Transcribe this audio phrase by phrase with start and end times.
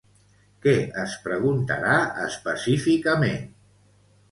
[0.63, 0.71] Què
[1.01, 1.93] es preguntarà,
[2.25, 3.47] específicament?